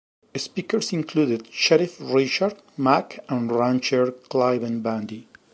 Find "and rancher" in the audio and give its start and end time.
3.29-4.07